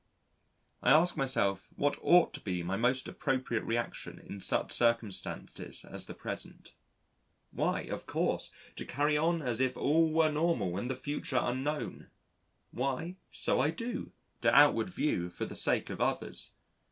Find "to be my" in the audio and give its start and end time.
2.33-2.75